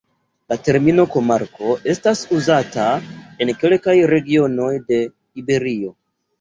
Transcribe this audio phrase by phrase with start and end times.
[0.51, 2.87] La termino komarko estas uzata
[3.47, 5.03] en kelkaj regionoj de
[5.45, 5.97] Iberio.